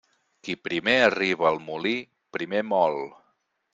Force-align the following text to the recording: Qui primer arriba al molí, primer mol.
Qui 0.45 0.53
primer 0.67 0.95
arriba 1.09 1.47
al 1.49 1.61
molí, 1.67 1.93
primer 2.39 2.65
mol. 2.71 2.99